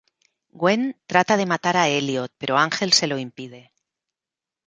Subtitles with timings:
[0.61, 3.71] Gwen trata de matar a Elliot pero Ángel se lo impide.